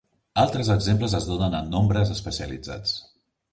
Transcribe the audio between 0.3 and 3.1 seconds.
Altres exemples es donen a Nombres especialitzats.